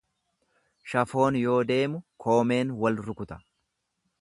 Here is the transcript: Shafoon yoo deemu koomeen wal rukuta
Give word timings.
Shafoon 0.93 1.37
yoo 1.43 1.59
deemu 1.73 1.99
koomeen 2.25 2.69
wal 2.85 2.97
rukuta 3.09 3.35